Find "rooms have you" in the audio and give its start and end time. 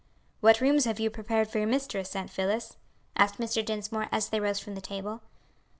0.61-1.11